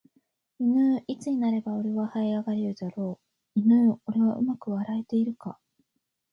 [0.57, 3.19] いぬーいつになれば俺は這い上がれるだろ
[3.55, 5.59] ういぬー俺はうまく笑えているか